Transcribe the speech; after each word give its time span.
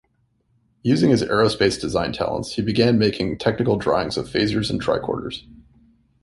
Using 0.81 1.11
his 1.11 1.21
aerospace 1.21 1.79
design 1.79 2.11
talents, 2.11 2.53
he 2.53 2.63
began 2.63 2.97
making 2.97 3.37
technical 3.37 3.77
drawings 3.77 4.17
of 4.17 4.27
phasers 4.27 4.71
and 4.71 4.81
tricorders. 4.81 5.43